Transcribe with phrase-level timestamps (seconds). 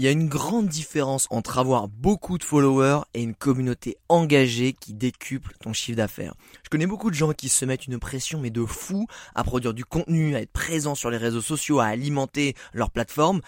[0.00, 4.72] Il y a une grande différence entre avoir beaucoup de followers et une communauté engagée
[4.72, 6.32] qui décuple ton chiffre d'affaires.
[6.64, 9.74] Je connais beaucoup de gens qui se mettent une pression mais de fou à produire
[9.74, 13.42] du contenu, à être présents sur les réseaux sociaux, à alimenter leur plateforme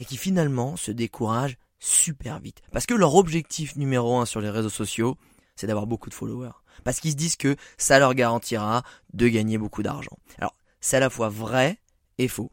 [0.00, 2.62] et qui finalement se découragent super vite.
[2.72, 5.18] Parce que leur objectif numéro un sur les réseaux sociaux,
[5.56, 6.56] c'est d'avoir beaucoup de followers.
[6.84, 10.16] Parce qu'ils se disent que ça leur garantira de gagner beaucoup d'argent.
[10.38, 11.78] Alors, c'est à la fois vrai
[12.16, 12.50] et faux.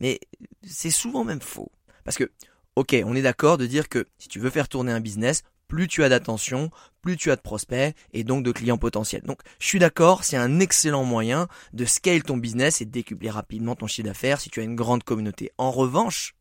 [0.00, 0.18] Mais
[0.62, 1.70] c'est souvent même faux.
[2.04, 2.30] Parce que,
[2.76, 5.88] ok, on est d'accord de dire que si tu veux faire tourner un business, plus
[5.88, 6.70] tu as d'attention,
[7.02, 9.22] plus tu as de prospects et donc de clients potentiels.
[9.22, 13.30] Donc je suis d'accord, c'est un excellent moyen de scale ton business et de décupler
[13.30, 15.50] rapidement ton chiffre d'affaires si tu as une grande communauté.
[15.58, 16.35] En revanche,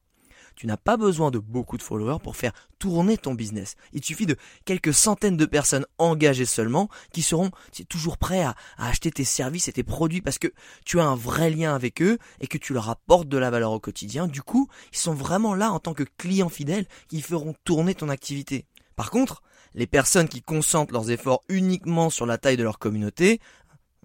[0.55, 3.75] tu n'as pas besoin de beaucoup de followers pour faire tourner ton business.
[3.93, 7.51] Il suffit de quelques centaines de personnes engagées seulement qui seront
[7.89, 10.51] toujours prêts à, acheter tes services et tes produits parce que
[10.85, 13.71] tu as un vrai lien avec eux et que tu leur apportes de la valeur
[13.71, 14.27] au quotidien.
[14.27, 18.09] Du coup, ils sont vraiment là en tant que clients fidèles qui feront tourner ton
[18.09, 18.65] activité.
[18.95, 19.41] Par contre,
[19.73, 23.41] les personnes qui concentrent leurs efforts uniquement sur la taille de leur communauté,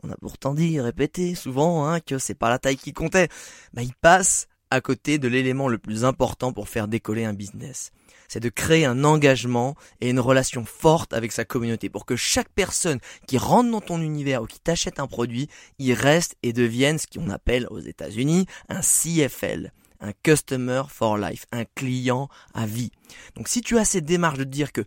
[0.02, 3.28] on a pourtant dit répété souvent hein, que c'est pas la taille qui comptait,
[3.72, 7.92] bah, ils passent à côté de l'élément le plus important pour faire décoller un business.
[8.28, 12.48] C'est de créer un engagement et une relation forte avec sa communauté pour que chaque
[12.50, 16.98] personne qui rentre dans ton univers ou qui t'achète un produit y reste et devienne
[16.98, 22.90] ce qu'on appelle aux États-Unis un CFL un customer for life, un client à vie.
[23.36, 24.82] Donc si tu as cette démarche de dire que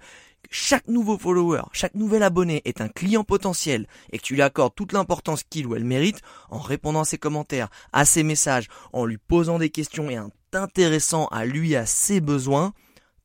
[0.53, 4.75] chaque nouveau follower, chaque nouvel abonné est un client potentiel et que tu lui accordes
[4.75, 6.21] toute l'importance qu'il ou elle mérite
[6.51, 10.29] en répondant à ses commentaires, à ses messages, en lui posant des questions et en
[10.51, 12.73] t'intéressant à lui, à ses besoins,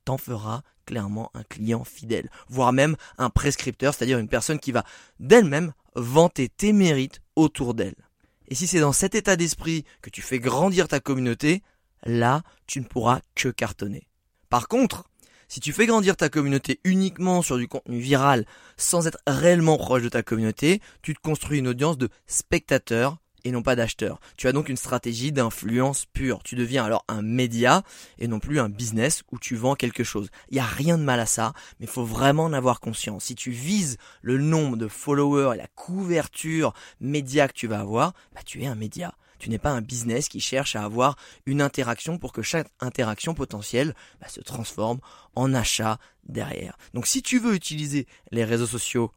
[0.06, 4.84] t'en feras clairement un client fidèle, voire même un prescripteur, c'est-à-dire une personne qui va
[5.20, 8.08] d'elle-même vanter tes mérites autour d'elle.
[8.48, 11.62] Et si c'est dans cet état d'esprit que tu fais grandir ta communauté,
[12.04, 14.08] là, tu ne pourras que cartonner.
[14.48, 15.04] Par contre,
[15.48, 18.44] si tu fais grandir ta communauté uniquement sur du contenu viral
[18.76, 23.50] sans être réellement proche de ta communauté, tu te construis une audience de spectateurs et
[23.50, 24.20] non pas d'acheteurs.
[24.36, 26.42] Tu as donc une stratégie d'influence pure.
[26.42, 27.82] Tu deviens alors un média
[28.18, 30.28] et non plus un business où tu vends quelque chose.
[30.50, 33.24] Il n'y a rien de mal à ça, mais il faut vraiment en avoir conscience.
[33.24, 38.12] Si tu vises le nombre de followers et la couverture média que tu vas avoir,
[38.34, 39.14] bah tu es un média.
[39.38, 41.16] Tu n'es pas un business qui cherche à avoir
[41.46, 45.00] une interaction pour que chaque interaction potentielle bah, se transforme
[45.34, 46.76] en achat derrière.
[46.94, 49.12] Donc si tu veux utiliser les réseaux sociaux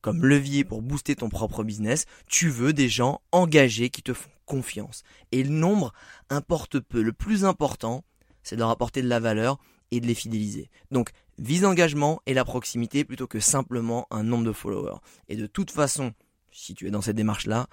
[0.00, 4.30] comme levier pour booster ton propre business, tu veux des gens engagés qui te font
[4.44, 5.02] confiance.
[5.30, 5.92] Et le nombre
[6.28, 7.02] importe peu.
[7.02, 8.04] Le plus important,
[8.42, 9.58] c'est de leur apporter de la valeur
[9.92, 10.70] et de les fidéliser.
[10.90, 14.98] Donc, vise l'engagement et la proximité plutôt que simplement un nombre de followers.
[15.28, 16.12] Et de toute façon,
[16.50, 17.68] si tu es dans cette démarche-là,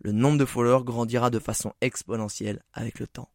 [0.00, 3.30] le nombre de followers grandira de façon exponentielle avec le temps.